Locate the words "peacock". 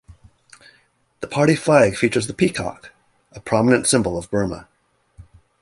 2.33-2.91